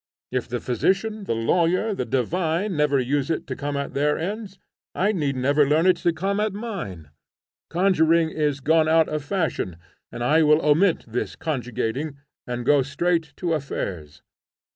If 0.31 0.47
the 0.47 0.59
physician, 0.59 1.25
the 1.25 1.35
lawyer, 1.35 1.93
the 1.93 2.05
divine, 2.05 2.75
never 2.75 2.99
use 2.99 3.29
it 3.29 3.45
to 3.45 3.55
come 3.55 3.77
at 3.77 3.93
their 3.93 4.17
ends, 4.17 4.57
I 4.95 5.11
need 5.11 5.35
never 5.35 5.63
learn 5.63 5.85
it 5.85 5.97
to 5.97 6.11
come 6.11 6.39
at 6.39 6.53
mine. 6.53 7.11
Conjuring 7.69 8.31
is 8.31 8.61
gone 8.61 8.89
out 8.89 9.07
of 9.09 9.23
fashion, 9.23 9.77
and 10.11 10.23
I 10.23 10.41
will 10.41 10.65
omit 10.65 11.05
this 11.07 11.35
conjugating, 11.35 12.17
and 12.47 12.65
go 12.65 12.81
straight 12.81 13.33
to 13.37 13.53
affairs.' 13.53 14.23